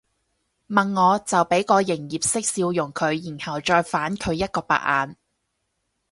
[0.67, 5.15] 問我就俾個營業式笑容佢然後再反佢一個白眼